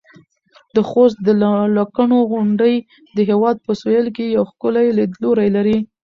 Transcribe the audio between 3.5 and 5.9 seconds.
په سویل کې یو ښکلی لیدلوری لري.